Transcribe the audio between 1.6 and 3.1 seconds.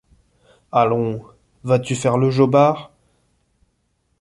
vas-tu faire le jobard?…